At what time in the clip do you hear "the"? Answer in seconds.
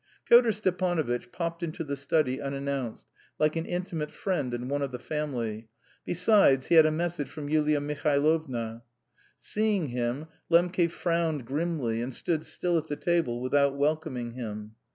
1.83-1.95, 4.91-4.97, 12.87-12.95